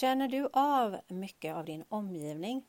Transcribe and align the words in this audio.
Känner 0.00 0.28
du 0.28 0.48
av 0.52 1.00
mycket 1.08 1.54
av 1.54 1.64
din 1.64 1.84
omgivning? 1.88 2.66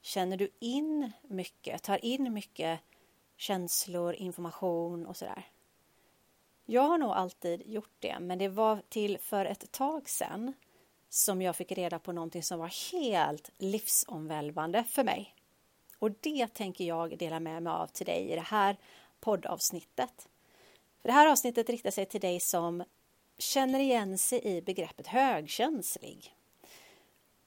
Känner 0.00 0.36
du 0.36 0.50
in 0.58 1.12
mycket, 1.22 1.82
tar 1.82 2.04
in 2.04 2.32
mycket 2.32 2.80
känslor, 3.36 4.14
information 4.14 5.06
och 5.06 5.16
sådär? 5.16 5.44
Jag 6.64 6.82
har 6.82 6.98
nog 6.98 7.10
alltid 7.10 7.62
gjort 7.66 7.96
det, 7.98 8.16
men 8.20 8.38
det 8.38 8.48
var 8.48 8.82
till 8.88 9.18
för 9.18 9.44
ett 9.44 9.72
tag 9.72 10.08
sedan 10.08 10.52
som 11.08 11.42
jag 11.42 11.56
fick 11.56 11.72
reda 11.72 11.98
på 11.98 12.12
någonting 12.12 12.42
som 12.42 12.58
var 12.58 12.92
helt 12.92 13.50
livsomvälvande 13.58 14.84
för 14.84 15.04
mig. 15.04 15.34
Och 15.98 16.10
det 16.20 16.54
tänker 16.54 16.84
jag 16.84 17.18
dela 17.18 17.40
med 17.40 17.62
mig 17.62 17.72
av 17.72 17.86
till 17.86 18.06
dig 18.06 18.30
i 18.30 18.34
det 18.34 18.40
här 18.40 18.76
poddavsnittet. 19.20 20.28
För 21.02 21.08
det 21.08 21.12
här 21.12 21.30
avsnittet 21.30 21.70
riktar 21.70 21.90
sig 21.90 22.06
till 22.06 22.20
dig 22.20 22.40
som 22.40 22.84
känner 23.38 23.80
igen 23.80 24.18
sig 24.18 24.44
i 24.44 24.62
begreppet 24.62 25.06
högkänslig. 25.06 26.34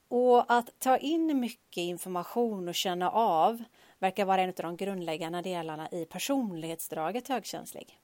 Och 0.08 0.52
att 0.52 0.78
ta 0.78 0.96
in 0.96 1.40
mycket 1.40 1.82
information 1.82 2.68
och 2.68 2.74
känna 2.74 3.10
av 3.10 3.64
verkar 3.98 4.24
vara 4.24 4.40
en 4.40 4.48
av 4.48 4.54
de 4.54 4.76
grundläggande 4.76 5.42
delarna 5.42 5.88
i 5.90 6.04
personlighetsdraget 6.04 7.28
högkänslig. 7.28 8.00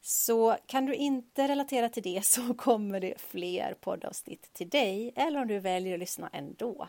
Så 0.00 0.56
kan 0.66 0.86
du 0.86 0.94
inte 0.94 1.48
relatera 1.48 1.88
till 1.88 2.02
det 2.02 2.24
så 2.26 2.54
kommer 2.54 3.00
det 3.00 3.20
fler 3.20 3.74
poddavsnitt 3.80 4.52
till 4.52 4.68
dig 4.68 5.12
eller 5.16 5.40
om 5.40 5.48
du 5.48 5.58
väljer 5.58 5.94
att 5.94 6.00
lyssna 6.00 6.30
ändå. 6.32 6.88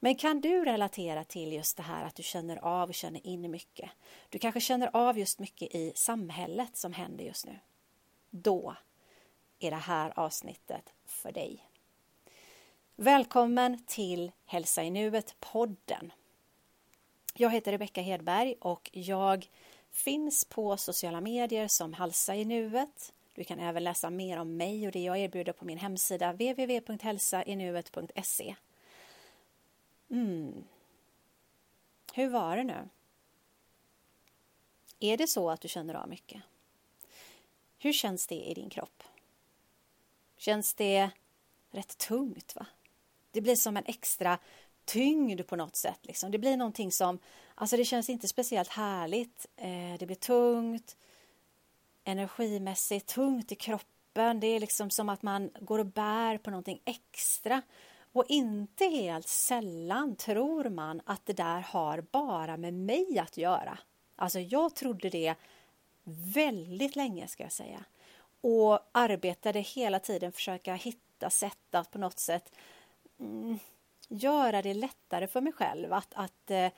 Men 0.00 0.14
kan 0.14 0.40
du 0.40 0.64
relatera 0.64 1.24
till 1.24 1.52
just 1.52 1.76
det 1.76 1.82
här 1.82 2.04
att 2.04 2.14
du 2.14 2.22
känner 2.22 2.56
av 2.64 2.88
och 2.88 2.94
känner 2.94 3.26
in 3.26 3.50
mycket? 3.50 3.90
Du 4.28 4.38
kanske 4.38 4.60
känner 4.60 4.90
av 4.92 5.18
just 5.18 5.38
mycket 5.38 5.74
i 5.74 5.92
samhället 5.94 6.76
som 6.76 6.92
händer 6.92 7.24
just 7.24 7.46
nu. 7.46 7.58
Då 8.30 8.76
i 9.58 9.70
det 9.70 9.76
här 9.76 10.12
avsnittet 10.16 10.92
för 11.06 11.32
dig. 11.32 11.64
Välkommen 12.96 13.84
till 13.86 14.32
Hälsa 14.44 14.84
i 14.84 14.90
nuet-podden. 14.90 16.10
Jag 17.34 17.50
heter 17.50 17.72
Rebecka 17.72 18.00
Hedberg 18.00 18.54
och 18.60 18.90
jag 18.92 19.50
finns 19.90 20.44
på 20.44 20.76
sociala 20.76 21.20
medier 21.20 21.68
som 21.68 21.94
Halsa 21.94 22.36
i 22.36 22.44
nuet. 22.44 23.12
Du 23.34 23.44
kan 23.44 23.60
även 23.60 23.84
läsa 23.84 24.10
mer 24.10 24.38
om 24.38 24.56
mig 24.56 24.86
och 24.86 24.92
det 24.92 25.02
jag 25.02 25.18
erbjuder 25.18 25.52
på 25.52 25.64
min 25.64 25.78
hemsida 25.78 26.32
www.hälsainuet.se. 26.32 28.54
Mm. 30.10 30.64
Hur 32.14 32.28
var 32.28 32.56
det 32.56 32.64
nu? 32.64 32.88
Är 35.00 35.16
det 35.16 35.26
så 35.26 35.50
att 35.50 35.60
du 35.60 35.68
känner 35.68 35.94
av 35.94 36.08
mycket? 36.08 36.42
Hur 37.78 37.92
känns 37.92 38.26
det 38.26 38.34
i 38.34 38.54
din 38.54 38.70
kropp? 38.70 39.02
Känns 40.38 40.74
det 40.74 41.10
rätt 41.70 41.98
tungt? 41.98 42.56
va? 42.56 42.66
Det 43.30 43.40
blir 43.40 43.56
som 43.56 43.76
en 43.76 43.84
extra 43.86 44.38
tyngd 44.84 45.46
på 45.46 45.56
något 45.56 45.76
sätt. 45.76 45.98
Liksom. 46.02 46.30
Det 46.30 46.38
blir 46.38 46.56
någonting 46.56 46.92
som, 46.92 47.18
alltså 47.54 47.76
det 47.76 47.84
känns 47.84 48.10
inte 48.10 48.28
speciellt 48.28 48.68
härligt. 48.68 49.46
Eh, 49.56 49.98
det 49.98 50.06
blir 50.06 50.16
tungt, 50.16 50.96
energimässigt, 52.04 53.06
tungt 53.06 53.52
i 53.52 53.54
kroppen. 53.54 54.40
Det 54.40 54.46
är 54.46 54.60
liksom 54.60 54.90
som 54.90 55.08
att 55.08 55.22
man 55.22 55.50
går 55.60 55.78
och 55.78 55.86
bär 55.86 56.38
på 56.38 56.50
någonting 56.50 56.80
extra. 56.84 57.62
Och 58.12 58.24
inte 58.28 58.84
helt 58.84 59.28
sällan 59.28 60.16
tror 60.16 60.68
man 60.68 61.00
att 61.04 61.26
det 61.26 61.32
där 61.32 61.60
har 61.60 62.00
bara 62.00 62.56
med 62.56 62.74
mig 62.74 63.18
att 63.18 63.36
göra. 63.36 63.78
Alltså 64.16 64.40
jag 64.40 64.74
trodde 64.74 65.10
det 65.10 65.34
väldigt 66.34 66.96
länge 66.96 67.28
ska 67.28 67.42
jag 67.42 67.52
säga. 67.52 67.84
Och 68.40 68.78
arbetade 68.92 69.60
hela 69.60 69.98
tiden 69.98 70.32
försöka 70.32 70.74
hitta 70.74 71.30
sätt 71.30 71.74
att 71.74 71.90
på 71.90 71.98
något 71.98 72.18
sätt 72.18 72.52
mm, 73.20 73.58
göra 74.08 74.62
det 74.62 74.74
lättare 74.74 75.26
för 75.26 75.40
mig 75.40 75.52
själv. 75.52 75.92
Att, 75.92 76.14
att 76.14 76.50
eh, 76.50 76.70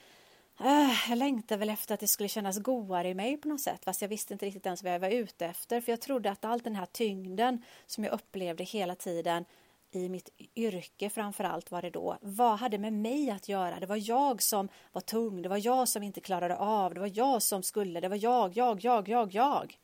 äh, 0.61 1.09
jag 1.09 1.19
längtade 1.19 1.59
väl 1.59 1.71
efter 1.71 1.95
att 1.95 2.01
det 2.01 2.09
skulle 2.09 2.29
kännas 2.29 2.59
godare 2.59 3.09
i 3.09 3.15
mig 3.15 3.37
på 3.37 3.49
något 3.49 3.61
sätt. 3.61 3.85
Fast 3.85 4.03
jag 4.03 4.09
visste 4.09 4.33
inte 4.33 4.47
riktigt 4.47 4.67
ens 4.67 4.83
vad 4.83 4.93
jag 4.93 5.01
var 5.01 5.11
ute 5.11 5.47
efter. 5.47 5.81
För 5.81 5.93
jag 5.93 6.01
trodde 6.01 6.31
att 6.31 6.45
all 6.45 6.61
den 6.61 6.77
här 6.77 6.87
tyngden 6.87 7.63
som 7.87 8.05
jag 8.05 8.13
upplevde 8.13 8.65
hela 8.65 8.95
tiden 8.95 9.45
i 9.93 10.09
mitt 10.09 10.29
yrke 10.55 11.11
framför 11.11 11.45
allt 11.45 11.71
var 11.71 11.83
det 11.83 11.91
då. 11.91 12.19
Vad 12.21 12.59
hade 12.59 12.79
med 12.79 12.93
mig 12.93 13.31
att 13.31 13.49
göra? 13.49 13.81
Det 13.81 13.87
var 13.87 14.09
jag 14.11 14.43
som 14.43 14.69
var 14.93 15.01
tung. 15.01 15.43
Det 15.43 15.49
var 15.49 15.67
jag 15.67 15.89
som 15.89 16.03
inte 16.03 16.21
klarade 16.21 16.57
av. 16.57 16.95
Det 16.95 17.01
var 17.01 17.11
jag 17.15 17.43
som 17.43 17.63
skulle. 17.63 18.01
Det 18.01 18.09
var 18.09 18.17
jag, 18.17 18.57
jag, 18.57 18.85
jag, 18.85 19.09
jag, 19.09 19.35
jag. 19.35 19.79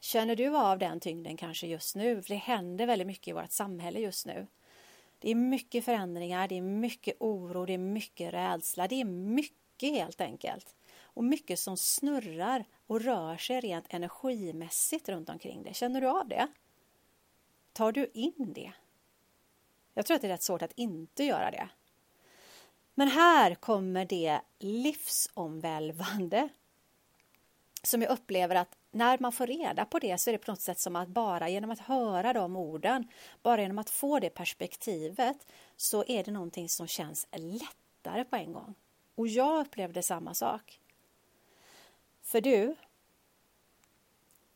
Känner 0.00 0.36
du 0.36 0.56
av 0.56 0.78
den 0.78 1.00
tyngden 1.00 1.36
kanske 1.36 1.66
just 1.66 1.96
nu? 1.96 2.22
För 2.22 2.28
det 2.28 2.36
händer 2.36 2.86
väldigt 2.86 3.06
mycket 3.06 3.28
i 3.28 3.32
vårt 3.32 3.52
samhälle 3.52 4.00
just 4.00 4.26
nu. 4.26 4.46
Det 5.18 5.30
är 5.30 5.34
mycket 5.34 5.84
förändringar, 5.84 6.48
det 6.48 6.56
är 6.56 6.62
mycket 6.62 7.16
oro, 7.20 7.66
det 7.66 7.72
är 7.72 7.78
mycket 7.78 8.32
rädsla, 8.32 8.88
det 8.88 9.00
är 9.00 9.04
mycket 9.04 9.90
helt 9.90 10.20
enkelt. 10.20 10.74
Och 11.00 11.24
mycket 11.24 11.58
som 11.58 11.76
snurrar 11.76 12.64
och 12.86 13.00
rör 13.00 13.36
sig 13.36 13.60
rent 13.60 13.86
energimässigt 13.88 15.08
runt 15.08 15.28
omkring 15.28 15.62
dig. 15.62 15.74
Känner 15.74 16.00
du 16.00 16.06
av 16.06 16.28
det? 16.28 16.46
Tar 17.72 17.92
du 17.92 18.10
in 18.14 18.52
det? 18.54 18.72
Jag 19.94 20.06
tror 20.06 20.14
att 20.14 20.20
det 20.20 20.26
är 20.26 20.32
rätt 20.32 20.42
svårt 20.42 20.62
att 20.62 20.72
inte 20.76 21.24
göra 21.24 21.50
det. 21.50 21.68
Men 22.94 23.08
här 23.08 23.54
kommer 23.54 24.04
det 24.04 24.40
livsomvälvande 24.58 26.48
som 27.82 28.02
jag 28.02 28.10
upplever 28.10 28.54
att 28.54 28.76
när 28.90 29.18
man 29.18 29.32
får 29.32 29.46
reda 29.46 29.84
på 29.84 29.98
det 29.98 30.18
så 30.18 30.30
är 30.30 30.32
det 30.32 30.38
på 30.38 30.50
något 30.50 30.60
sätt 30.60 30.78
som 30.78 30.96
att 30.96 31.08
bara 31.08 31.48
genom 31.48 31.70
att 31.70 31.80
höra 31.80 32.32
de 32.32 32.56
orden, 32.56 33.08
bara 33.42 33.62
genom 33.62 33.78
att 33.78 33.90
få 33.90 34.18
det 34.18 34.30
perspektivet 34.30 35.46
så 35.76 36.04
är 36.08 36.24
det 36.24 36.30
någonting 36.30 36.68
som 36.68 36.86
känns 36.86 37.26
lättare 37.32 38.24
på 38.24 38.36
en 38.36 38.52
gång. 38.52 38.74
Och 39.14 39.28
jag 39.28 39.66
upplevde 39.66 40.02
samma 40.02 40.34
sak. 40.34 40.80
För 42.22 42.40
du, 42.40 42.76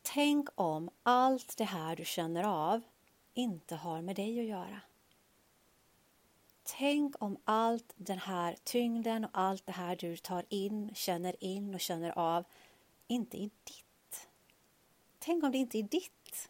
tänk 0.01 0.49
om 0.55 0.89
allt 1.03 1.57
det 1.57 1.63
här 1.63 1.95
du 1.95 2.05
känner 2.05 2.43
av 2.43 2.81
inte 3.33 3.75
har 3.75 4.01
med 4.01 4.15
dig 4.15 4.39
att 4.39 4.45
göra. 4.45 4.81
Tänk 6.63 7.15
om 7.23 7.37
allt 7.43 7.93
den 7.95 8.17
här 8.17 8.55
tyngden 8.63 9.25
och 9.25 9.31
allt 9.33 9.65
det 9.65 9.71
här 9.71 9.95
du 9.95 10.17
tar 10.17 10.45
in, 10.49 10.95
känner 10.95 11.43
in 11.43 11.73
och 11.73 11.79
känner 11.79 12.09
av 12.19 12.43
inte 13.07 13.37
är 13.37 13.41
ditt. 13.41 13.84
Tänk 15.25 15.43
om 15.43 15.51
det 15.51 15.57
inte 15.57 15.77
är 15.77 15.83
ditt. 15.83 16.49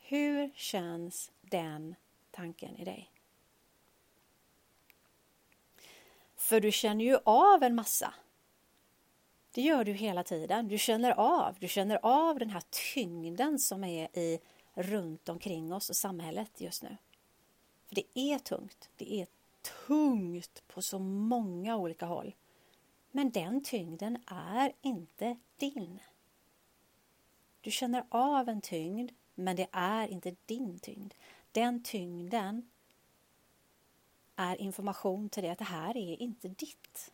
Hur 0.00 0.50
känns 0.54 1.30
den 1.40 1.94
tanken 2.30 2.76
i 2.76 2.84
dig? 2.84 3.10
För 6.36 6.60
du 6.60 6.72
känner 6.72 7.04
ju 7.04 7.18
av 7.24 7.62
en 7.62 7.74
massa. 7.74 8.14
Det 9.52 9.62
gör 9.62 9.84
du 9.84 9.92
hela 9.92 10.24
tiden. 10.24 10.68
Du 10.68 10.78
känner 10.78 11.10
av, 11.10 11.56
du 11.60 11.68
känner 11.68 11.98
av 12.02 12.38
den 12.38 12.50
här 12.50 12.62
tyngden 12.94 13.58
som 13.58 13.84
är 13.84 14.18
i 14.18 14.40
runt 14.74 15.28
omkring 15.28 15.72
oss 15.72 15.90
och 15.90 15.96
samhället 15.96 16.60
just 16.60 16.82
nu. 16.82 16.96
För 17.88 17.94
det 17.94 18.18
är 18.18 18.38
tungt. 18.38 18.90
Det 18.96 19.14
är 19.14 19.26
tungt 19.86 20.62
på 20.68 20.82
så 20.82 20.98
många 20.98 21.76
olika 21.76 22.06
håll. 22.06 22.34
Men 23.10 23.30
den 23.30 23.64
tyngden 23.64 24.22
är 24.26 24.72
inte. 24.82 25.36
Du 27.62 27.70
känner 27.70 28.04
av 28.08 28.48
en 28.48 28.60
tyngd, 28.60 29.12
men 29.34 29.56
det 29.56 29.68
är 29.72 30.08
inte 30.08 30.36
din 30.46 30.78
tyngd. 30.78 31.14
Den 31.52 31.82
tyngden 31.82 32.70
är 34.36 34.60
information 34.60 35.28
till 35.28 35.42
dig 35.42 35.52
att 35.52 35.58
det 35.58 35.64
här 35.64 35.96
är 35.96 36.22
inte 36.22 36.48
ditt. 36.48 37.12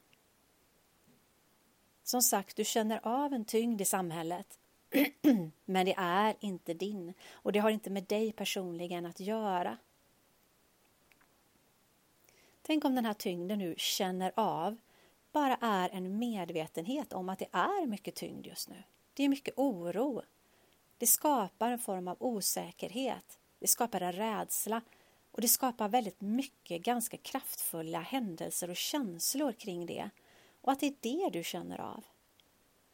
Som 2.03 2.23
sagt, 2.23 2.57
du 2.57 2.65
känner 2.65 3.01
av 3.03 3.33
en 3.33 3.45
tyngd 3.45 3.81
i 3.81 3.85
samhället 3.85 4.59
men 5.65 5.87
det 5.87 5.95
är 5.97 6.37
inte 6.41 6.75
din 6.75 7.15
och 7.31 7.53
det 7.53 7.59
har 7.59 7.71
inte 7.71 7.91
med 7.91 8.05
dig 8.05 8.33
personligen 8.33 9.07
att 9.07 9.21
göra. 9.21 9.79
Tänk 12.63 12.85
om 12.85 12.95
den 12.95 13.05
här 13.05 13.15
tyngden 13.15 13.59
du 13.59 13.75
känner 13.79 14.33
av 14.35 14.77
bara 15.33 15.57
är 15.61 15.89
en 15.89 16.19
medvetenhet 16.19 17.13
om 17.13 17.29
att 17.29 17.39
det 17.39 17.49
är 17.53 17.87
mycket 17.87 18.15
tyngd 18.15 18.47
just 18.47 18.69
nu. 18.69 18.83
Det 19.15 19.25
är 19.25 19.29
mycket 19.29 19.55
oro. 19.57 20.23
Det 20.99 21.07
skapar 21.07 21.71
en 21.71 21.79
form 21.79 22.09
av 22.09 22.17
osäkerhet. 22.21 23.39
Det 23.59 23.67
skapar 23.67 24.01
en 24.01 24.13
rädsla 24.13 24.83
och 25.31 25.41
det 25.41 25.49
skapar 25.49 25.89
väldigt 25.89 26.21
mycket 26.21 26.83
ganska 26.83 27.17
kraftfulla 27.17 28.01
händelser 28.01 28.71
och 28.71 28.77
känslor 28.77 29.53
kring 29.53 29.87
det. 29.87 30.11
Och 30.61 30.73
att 30.73 30.81
det 30.81 30.87
är 30.87 30.95
det 31.01 31.31
du 31.39 31.45
känner 31.45 31.81
av. 31.81 32.05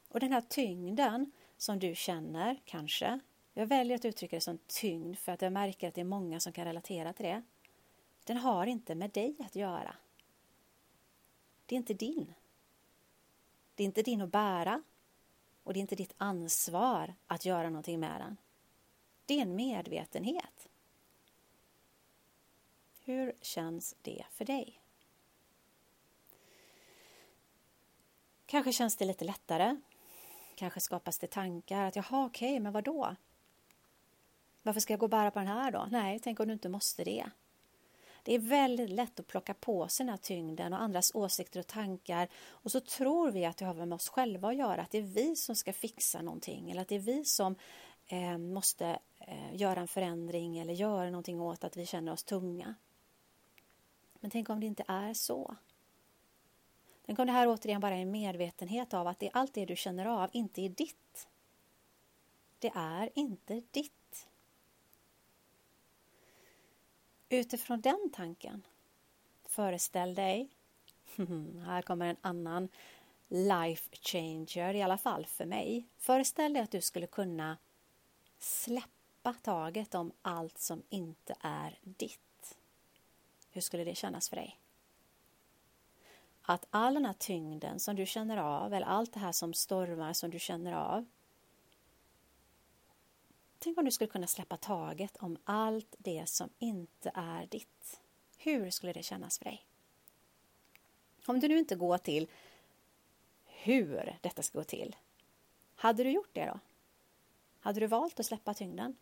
Och 0.08 0.20
den 0.20 0.32
här 0.32 0.40
tyngden 0.40 1.32
som 1.56 1.78
du 1.78 1.94
känner, 1.94 2.60
kanske. 2.64 3.20
Jag 3.54 3.66
väljer 3.66 3.96
att 3.96 4.04
uttrycka 4.04 4.36
det 4.36 4.40
som 4.40 4.58
tyngd 4.66 5.18
för 5.18 5.32
att 5.32 5.42
jag 5.42 5.52
märker 5.52 5.88
att 5.88 5.94
det 5.94 6.00
är 6.00 6.04
många 6.04 6.40
som 6.40 6.52
kan 6.52 6.64
relatera 6.64 7.12
till 7.12 7.26
det. 7.26 7.42
Den 8.24 8.36
har 8.36 8.66
inte 8.66 8.94
med 8.94 9.10
dig 9.10 9.36
att 9.40 9.56
göra. 9.56 9.96
Det 11.66 11.74
är 11.74 11.76
inte 11.76 11.94
din. 11.94 12.34
Det 13.74 13.82
är 13.82 13.84
inte 13.84 14.02
din 14.02 14.20
att 14.20 14.32
bära 14.32 14.82
och 15.64 15.72
det 15.72 15.78
är 15.78 15.80
inte 15.80 15.96
ditt 15.96 16.14
ansvar 16.16 17.14
att 17.26 17.44
göra 17.44 17.68
någonting 17.68 18.00
med 18.00 18.20
den. 18.20 18.36
Det 19.26 19.38
är 19.38 19.42
en 19.42 19.56
medvetenhet. 19.56 20.68
Hur 23.00 23.32
känns 23.40 23.96
det 24.02 24.24
för 24.30 24.44
dig? 24.44 24.80
Kanske 28.46 28.72
känns 28.72 28.96
det 28.96 29.04
lite 29.04 29.24
lättare. 29.24 29.76
Kanske 30.54 30.80
skapas 30.80 31.18
det 31.18 31.26
tankar 31.26 31.84
att 31.84 31.96
jaha, 31.96 32.26
okej, 32.26 32.52
okay, 32.52 32.60
men 32.60 32.72
vad 32.72 32.84
då? 32.84 33.16
Varför 34.62 34.80
ska 34.80 34.92
jag 34.92 35.00
gå 35.00 35.06
och 35.06 35.10
bära 35.10 35.30
på 35.30 35.38
den 35.38 35.48
här 35.48 35.70
då? 35.72 35.88
Nej, 35.90 36.20
tänk 36.20 36.40
om 36.40 36.46
du 36.46 36.52
inte 36.52 36.68
måste 36.68 37.04
det. 37.04 37.30
Det 38.24 38.34
är 38.34 38.38
väldigt 38.38 38.90
lätt 38.90 39.20
att 39.20 39.26
plocka 39.26 39.54
på 39.54 39.88
sig 39.88 40.06
den 40.06 40.10
här 40.10 40.16
tyngden 40.16 40.72
och 40.72 40.82
andras 40.82 41.14
åsikter 41.14 41.60
och 41.60 41.66
tankar 41.66 42.28
och 42.48 42.72
så 42.72 42.80
tror 42.80 43.30
vi 43.30 43.44
att 43.44 43.56
det 43.56 43.64
har 43.64 43.74
med 43.74 43.92
oss 43.92 44.08
själva 44.08 44.48
att 44.48 44.56
göra, 44.56 44.82
att 44.82 44.90
det 44.90 44.98
är 44.98 45.02
vi 45.02 45.36
som 45.36 45.56
ska 45.56 45.72
fixa 45.72 46.22
någonting 46.22 46.70
eller 46.70 46.82
att 46.82 46.88
det 46.88 46.94
är 46.94 47.00
vi 47.00 47.24
som 47.24 47.56
eh, 48.06 48.38
måste 48.38 48.98
eh, 49.18 49.56
göra 49.56 49.80
en 49.80 49.88
förändring 49.88 50.58
eller 50.58 50.74
göra 50.74 51.10
någonting 51.10 51.40
åt 51.40 51.64
att 51.64 51.76
vi 51.76 51.86
känner 51.86 52.12
oss 52.12 52.24
tunga. 52.24 52.74
Men 54.20 54.30
tänk 54.30 54.48
om 54.50 54.60
det 54.60 54.66
inte 54.66 54.84
är 54.88 55.14
så? 55.14 55.56
Tänk 57.06 57.18
om 57.18 57.26
det 57.26 57.32
här 57.32 57.48
återigen 57.48 57.80
bara 57.80 57.96
är 57.96 58.02
en 58.02 58.10
medvetenhet 58.10 58.94
av 58.94 59.06
att 59.06 59.18
det, 59.18 59.30
allt 59.32 59.54
det 59.54 59.64
du 59.64 59.76
känner 59.76 60.06
av 60.06 60.30
inte 60.32 60.62
är 60.62 60.68
ditt. 60.68 61.28
Det 62.58 62.72
är 62.74 63.10
inte 63.14 63.62
ditt. 63.70 63.92
Utifrån 67.28 67.80
den 67.80 68.10
tanken, 68.12 68.66
föreställ 69.44 70.14
dig, 70.14 70.48
här 71.66 71.82
kommer 71.82 72.06
en 72.06 72.16
annan 72.20 72.68
life 73.28 73.90
changer, 74.02 74.74
i 74.74 74.82
alla 74.82 74.98
fall 74.98 75.26
för 75.26 75.44
mig. 75.44 75.88
Föreställ 75.98 76.52
dig 76.52 76.62
att 76.62 76.70
du 76.70 76.80
skulle 76.80 77.06
kunna 77.06 77.58
släppa 78.38 79.34
taget 79.42 79.94
om 79.94 80.12
allt 80.22 80.58
som 80.58 80.82
inte 80.88 81.34
är 81.40 81.78
ditt. 81.82 82.58
Hur 83.50 83.60
skulle 83.60 83.84
det 83.84 83.94
kännas 83.94 84.28
för 84.28 84.36
dig? 84.36 84.60
Att 86.42 86.66
all 86.70 86.94
den 86.94 87.04
här 87.04 87.12
tyngden 87.12 87.80
som 87.80 87.96
du 87.96 88.06
känner 88.06 88.36
av, 88.36 88.74
eller 88.74 88.86
allt 88.86 89.12
det 89.12 89.20
här 89.20 89.32
som 89.32 89.54
stormar 89.54 90.12
som 90.12 90.30
du 90.30 90.38
känner 90.38 90.72
av, 90.72 91.06
Tänk 93.64 93.78
om 93.78 93.84
du 93.84 93.90
skulle 93.90 94.10
kunna 94.10 94.26
släppa 94.26 94.56
taget 94.56 95.16
om 95.16 95.38
allt 95.44 95.94
det 95.98 96.28
som 96.28 96.50
inte 96.58 97.10
är 97.14 97.46
ditt. 97.46 98.00
Hur 98.38 98.70
skulle 98.70 98.92
det 98.92 99.02
kännas 99.02 99.38
för 99.38 99.44
dig? 99.44 99.66
Om 101.26 101.40
du 101.40 101.48
nu 101.48 101.58
inte 101.58 101.76
går 101.76 101.98
till 101.98 102.28
hur 103.44 104.18
detta 104.20 104.42
ska 104.42 104.58
gå 104.58 104.64
till, 104.64 104.96
hade 105.74 106.04
du 106.04 106.10
gjort 106.10 106.30
det 106.32 106.46
då? 106.46 106.60
Hade 107.60 107.80
du 107.80 107.86
valt 107.86 108.20
att 108.20 108.26
släppa 108.26 108.54
tyngden? 108.54 108.96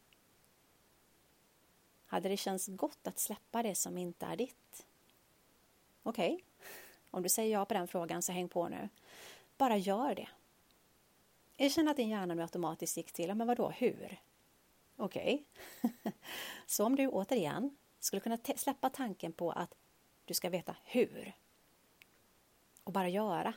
Hade 2.06 2.28
det 2.28 2.36
känts 2.36 2.66
gott 2.66 3.06
att 3.06 3.18
släppa 3.18 3.62
det 3.62 3.74
som 3.74 3.98
inte 3.98 4.26
är 4.26 4.36
ditt? 4.36 4.86
Okej, 6.02 6.34
okay. 6.34 6.44
om 7.10 7.22
du 7.22 7.28
säger 7.28 7.52
ja 7.52 7.64
på 7.64 7.74
den 7.74 7.88
frågan 7.88 8.22
så 8.22 8.32
häng 8.32 8.48
på 8.48 8.68
nu. 8.68 8.88
Bara 9.56 9.76
gör 9.76 10.14
det. 10.14 10.28
Erkänn 11.56 11.88
att 11.88 11.96
din 11.96 12.08
hjärna 12.08 12.34
nu 12.34 12.42
automatiskt 12.42 12.96
gick 12.96 13.12
till, 13.12 13.34
men 13.34 13.46
vadå, 13.46 13.70
hur? 13.70 14.20
Okej. 14.96 15.46
Okay. 15.82 16.12
Så 16.66 16.86
om 16.86 16.96
du 16.96 17.08
återigen 17.08 17.76
skulle 18.00 18.20
kunna 18.20 18.38
släppa 18.56 18.90
tanken 18.90 19.32
på 19.32 19.52
att 19.52 19.74
du 20.24 20.34
ska 20.34 20.50
veta 20.50 20.76
hur 20.84 21.34
och 22.84 22.92
bara 22.92 23.08
göra. 23.08 23.54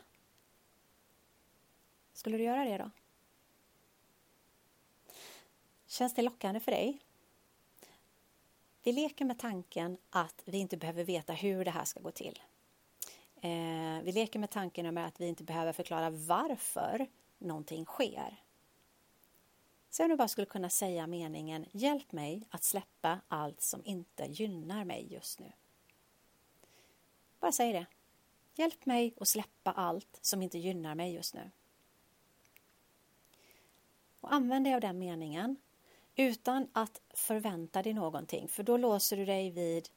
Skulle 2.13 2.37
du 2.37 2.43
göra 2.43 2.65
det 2.65 2.77
då? 2.77 2.91
Känns 5.85 6.13
det 6.13 6.21
lockande 6.21 6.59
för 6.59 6.71
dig? 6.71 6.99
Vi 8.83 8.91
leker 8.91 9.25
med 9.25 9.39
tanken 9.39 9.97
att 10.09 10.41
vi 10.45 10.57
inte 10.57 10.77
behöver 10.77 11.03
veta 11.03 11.33
hur 11.33 11.65
det 11.65 11.71
här 11.71 11.85
ska 11.85 11.99
gå 11.99 12.11
till. 12.11 12.41
Eh, 13.41 14.01
vi 14.03 14.11
leker 14.11 14.39
med 14.39 14.49
tanken 14.49 14.85
om 14.85 14.97
att 14.97 15.19
vi 15.19 15.27
inte 15.27 15.43
behöver 15.43 15.73
förklara 15.73 16.09
varför 16.09 17.07
någonting 17.37 17.85
sker. 17.85 18.44
Så 19.95 20.03
om 20.03 20.09
du 20.09 20.15
bara 20.15 20.27
skulle 20.27 20.45
kunna 20.45 20.69
säga 20.69 21.07
meningen 21.07 21.65
Hjälp 21.71 22.11
mig 22.11 22.47
att 22.49 22.63
släppa 22.63 23.19
allt 23.27 23.61
som 23.61 23.81
inte 23.85 24.23
gynnar 24.23 24.83
mig 24.83 25.07
just 25.13 25.39
nu. 25.39 25.51
Bara 27.39 27.51
säg 27.51 27.73
det. 27.73 27.85
Hjälp 28.55 28.85
mig 28.85 29.13
att 29.19 29.27
släppa 29.27 29.71
allt 29.71 30.19
som 30.21 30.41
inte 30.41 30.57
gynnar 30.57 30.95
mig 30.95 31.13
just 31.13 31.33
nu. 31.33 31.51
Och 34.19 34.33
använd 34.33 34.65
dig 34.65 34.73
av 34.73 34.81
den 34.81 34.99
meningen 34.99 35.55
utan 36.15 36.67
att 36.73 37.01
förvänta 37.13 37.83
dig 37.83 37.93
någonting, 37.93 38.47
för 38.47 38.63
då 38.63 38.77
låser 38.77 39.17
du 39.17 39.25
dig 39.25 39.51
vid 39.51 39.89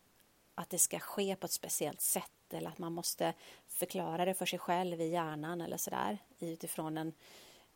att 0.55 0.71
det 0.71 0.79
ska 0.79 0.99
ske 0.99 1.37
på 1.37 1.45
ett 1.45 1.53
speciellt 1.53 2.01
sätt 2.01 2.53
eller 2.53 2.71
att 2.71 2.79
man 2.79 2.93
måste 2.93 3.35
förklara 3.67 4.25
det 4.25 4.35
för 4.35 4.47
sig 4.47 4.59
själv 4.59 5.01
i 5.01 5.09
hjärnan 5.09 5.61
eller 5.61 5.77
sådär 5.77 6.19
utifrån 6.39 6.99
en 6.99 7.13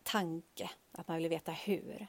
tanke, 0.05 0.71
att 0.93 1.09
man 1.09 1.19
vill 1.19 1.29
veta 1.29 1.53
hur. 1.53 2.07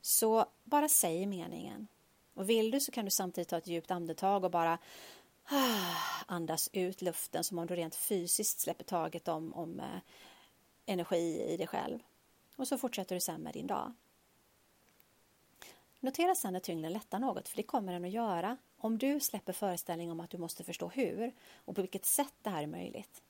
Så 0.00 0.46
bara 0.64 0.88
säg 0.88 1.26
meningen. 1.26 1.88
Och 2.34 2.50
vill 2.50 2.70
du 2.70 2.80
så 2.80 2.92
kan 2.92 3.04
du 3.04 3.10
samtidigt 3.10 3.48
ta 3.48 3.56
ett 3.56 3.66
djupt 3.66 3.90
andetag 3.90 4.44
och 4.44 4.50
bara 4.50 4.78
ah, 5.44 5.94
andas 6.26 6.70
ut 6.72 7.02
luften 7.02 7.44
som 7.44 7.58
om 7.58 7.66
du 7.66 7.76
rent 7.76 7.94
fysiskt 7.94 8.60
släpper 8.60 8.84
taget 8.84 9.28
om, 9.28 9.54
om 9.54 9.80
eh, 9.80 10.00
energi 10.86 11.46
i 11.48 11.56
dig 11.56 11.66
själv. 11.66 11.98
Och 12.56 12.68
så 12.68 12.78
fortsätter 12.78 13.14
du 13.14 13.20
sen 13.20 13.40
med 13.40 13.52
din 13.52 13.66
dag. 13.66 13.92
Notera 16.00 16.34
sen 16.34 16.52
när 16.52 16.60
tyngden 16.60 16.92
lättar 16.92 17.18
något, 17.18 17.48
för 17.48 17.56
det 17.56 17.62
kommer 17.62 17.92
den 17.92 18.04
att 18.04 18.10
göra 18.10 18.56
om 18.78 18.98
du 18.98 19.20
släpper 19.20 19.52
föreställningen 19.52 20.12
om 20.12 20.20
att 20.20 20.30
du 20.30 20.38
måste 20.38 20.64
förstå 20.64 20.88
hur 20.88 21.32
och 21.64 21.76
på 21.76 21.82
vilket 21.82 22.04
sätt 22.04 22.34
det 22.42 22.50
här 22.50 22.62
är 22.62 22.66
möjligt 22.66 23.22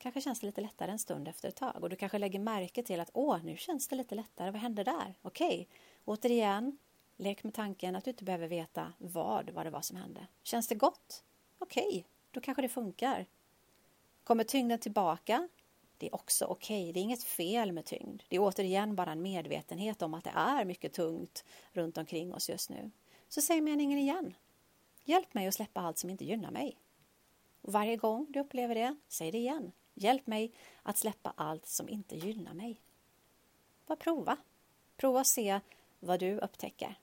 kanske 0.00 0.20
känns 0.20 0.40
det 0.40 0.46
lite 0.46 0.60
lättare 0.60 0.90
en 0.90 0.98
stund 0.98 1.28
efter 1.28 1.48
ett 1.48 1.56
tag 1.56 1.82
och 1.82 1.90
du 1.90 1.96
kanske 1.96 2.18
lägger 2.18 2.38
märke 2.38 2.82
till 2.82 3.00
att 3.00 3.10
åh, 3.14 3.38
nu 3.44 3.56
känns 3.56 3.88
det 3.88 3.96
lite 3.96 4.14
lättare. 4.14 4.50
Vad 4.50 4.60
hände 4.60 4.84
där? 4.84 5.14
Okej, 5.22 5.68
återigen, 6.04 6.78
lek 7.16 7.44
med 7.44 7.54
tanken 7.54 7.96
att 7.96 8.04
du 8.04 8.10
inte 8.10 8.24
behöver 8.24 8.48
veta 8.48 8.92
vad, 8.98 9.50
vad 9.50 9.66
det 9.66 9.70
var 9.70 9.80
som 9.80 9.96
hände. 9.96 10.26
Känns 10.42 10.68
det 10.68 10.74
gott? 10.74 11.24
Okej, 11.58 12.06
då 12.30 12.40
kanske 12.40 12.62
det 12.62 12.68
funkar. 12.68 13.26
Kommer 14.24 14.44
tyngden 14.44 14.78
tillbaka? 14.78 15.48
Det 15.98 16.06
är 16.06 16.14
också 16.14 16.44
okej. 16.44 16.92
Det 16.92 17.00
är 17.00 17.02
inget 17.02 17.22
fel 17.22 17.72
med 17.72 17.84
tyngd. 17.84 18.22
Det 18.28 18.36
är 18.36 18.40
återigen 18.40 18.96
bara 18.96 19.12
en 19.12 19.22
medvetenhet 19.22 20.02
om 20.02 20.14
att 20.14 20.24
det 20.24 20.32
är 20.34 20.64
mycket 20.64 20.92
tungt 20.92 21.44
runt 21.72 21.98
omkring 21.98 22.34
oss 22.34 22.50
just 22.50 22.70
nu. 22.70 22.90
Så 23.28 23.40
säg 23.40 23.60
meningen 23.60 23.98
igen. 23.98 24.36
Hjälp 25.04 25.34
mig 25.34 25.46
att 25.46 25.54
släppa 25.54 25.80
allt 25.80 25.98
som 25.98 26.10
inte 26.10 26.24
gynnar 26.24 26.50
mig. 26.50 26.76
Och 27.60 27.72
varje 27.72 27.96
gång 27.96 28.26
du 28.28 28.40
upplever 28.40 28.74
det, 28.74 28.96
säg 29.08 29.30
det 29.30 29.38
igen. 29.38 29.72
Hjälp 30.00 30.26
mig 30.26 30.52
att 30.82 30.96
släppa 30.96 31.32
allt 31.36 31.66
som 31.66 31.88
inte 31.88 32.16
gynnar 32.16 32.54
mig. 32.54 32.80
Bara 33.86 33.96
prova. 33.96 34.36
Prova 34.96 35.20
att 35.20 35.26
se 35.26 35.60
vad 35.98 36.20
du 36.20 36.38
upptäcker. 36.38 36.94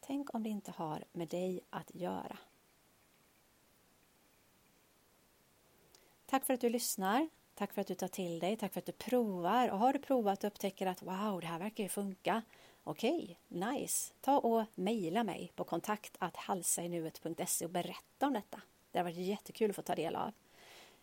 Tänk 0.00 0.34
om 0.34 0.42
det 0.42 0.48
inte 0.48 0.70
har 0.70 1.04
med 1.12 1.28
dig 1.28 1.60
att 1.70 1.94
göra. 1.94 2.38
Tack 6.26 6.44
för 6.44 6.54
att 6.54 6.60
du 6.60 6.68
lyssnar. 6.68 7.28
Tack 7.54 7.72
för 7.72 7.80
att 7.80 7.86
du 7.86 7.94
tar 7.94 8.08
till 8.08 8.38
dig. 8.38 8.56
Tack 8.56 8.72
för 8.72 8.78
att 8.78 8.86
du 8.86 8.92
provar. 8.92 9.68
Och 9.68 9.78
har 9.78 9.92
du 9.92 9.98
provat 9.98 10.44
och 10.44 10.48
upptäcker 10.48 10.86
att 10.86 11.02
wow, 11.02 11.40
det 11.40 11.46
här 11.46 11.58
verkar 11.58 11.82
ju 11.82 11.88
funka. 11.88 12.42
Okej, 12.84 13.38
okay, 13.50 13.72
nice. 13.72 14.12
Ta 14.20 14.38
och 14.38 14.64
mejla 14.74 15.24
mig 15.24 15.52
på 15.54 15.64
kontaktathalsainuet.se 15.64 17.64
och 17.64 17.70
berätta 17.70 18.26
om 18.26 18.32
detta. 18.32 18.60
Det 18.90 18.98
har 18.98 19.04
varit 19.04 19.16
jättekul 19.16 19.70
att 19.70 19.76
få 19.76 19.82
ta 19.82 19.94
del 19.94 20.16
av. 20.16 20.32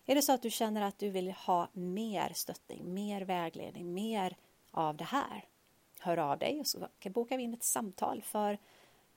Är 0.05 0.15
det 0.15 0.21
så 0.21 0.33
att 0.33 0.41
du 0.41 0.49
känner 0.49 0.81
att 0.81 0.99
du 0.99 1.09
vill 1.09 1.31
ha 1.31 1.67
mer 1.73 2.31
stöttning, 2.33 2.93
mer 2.93 3.21
vägledning, 3.21 3.93
mer 3.93 4.35
av 4.71 4.97
det 4.97 5.03
här? 5.03 5.45
Hör 5.99 6.17
av 6.17 6.39
dig 6.39 6.59
och 6.59 6.67
så 6.67 6.87
bokar 7.03 7.37
vi 7.37 7.43
in 7.43 7.53
ett 7.53 7.63
samtal 7.63 8.21
för 8.21 8.57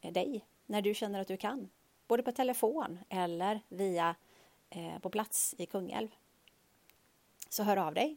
dig 0.01 0.45
när 0.67 0.83
du 0.83 0.95
känner 0.95 1.21
att 1.21 1.29
du 1.29 1.37
kan. 1.37 1.71
Både 2.07 2.23
på 2.23 2.33
telefon 2.33 2.99
eller 3.09 3.61
via 3.69 4.15
eh, 4.71 4.99
på 4.99 5.11
plats 5.11 5.55
i 5.59 5.67
Kungälv. 5.67 6.09
Så 7.49 7.63
hör 7.63 7.77
av 7.77 7.95
dig 7.95 8.17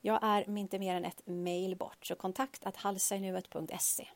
jag 0.00 0.18
är 0.22 0.58
inte 0.58 0.78
mer 0.78 0.94
än 0.94 1.04
ett 1.04 1.22
mejl 1.24 1.76
bort, 1.76 2.06
så 2.06 2.14
kontakt 2.14 2.66
halsainuet.se. 2.76 4.08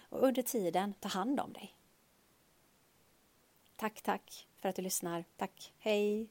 Och 0.00 0.22
under 0.22 0.42
tiden, 0.42 0.94
ta 1.00 1.08
hand 1.08 1.40
om 1.40 1.52
dig. 1.52 1.74
Tack, 3.76 4.02
tack 4.02 4.48
för 4.56 4.68
att 4.68 4.76
du 4.76 4.82
lyssnar. 4.82 5.24
Tack. 5.36 5.72
Hej! 5.78 6.28